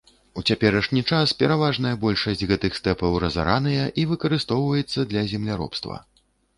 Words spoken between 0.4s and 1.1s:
У цяперашні